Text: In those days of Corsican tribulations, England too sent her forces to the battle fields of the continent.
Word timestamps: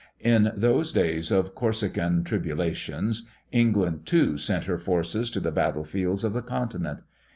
In 0.23 0.51
those 0.55 0.91
days 0.91 1.29
of 1.29 1.53
Corsican 1.53 2.23
tribulations, 2.23 3.29
England 3.51 4.07
too 4.07 4.35
sent 4.39 4.63
her 4.63 4.79
forces 4.79 5.29
to 5.29 5.39
the 5.39 5.51
battle 5.51 5.83
fields 5.83 6.23
of 6.23 6.33
the 6.33 6.41
continent. 6.41 7.01